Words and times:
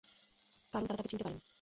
কারণ 0.73 0.83
তাঁরা 0.83 0.97
তাকে 0.97 1.09
চিনতে 1.11 1.23
পারেনি। 1.25 1.41